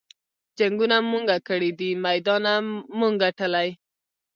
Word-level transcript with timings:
جنګــــونه 0.57 0.97
مونږه 1.11 1.37
کـــــــــړي 1.47 1.71
دي 1.79 1.89
مېدان 2.05 2.45
مونږه 2.99 3.19
ګټلے 3.31 3.69